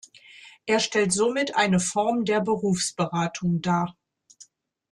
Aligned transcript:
Er 0.65 0.79
stellt 0.79 1.13
somit 1.13 1.55
eine 1.55 1.79
Form 1.79 2.25
der 2.25 2.39
Berufsberatung 2.41 3.61
dar. 3.61 3.95